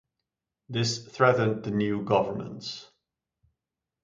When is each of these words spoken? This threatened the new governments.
This 0.67 1.05
threatened 1.05 1.63
the 1.63 1.69
new 1.69 2.03
governments. 2.03 2.89